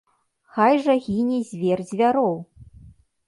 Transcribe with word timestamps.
Хай 0.55 0.79
жа 0.85 0.95
гіне 1.07 1.37
звер 1.49 1.79
звяроў! 1.91 2.33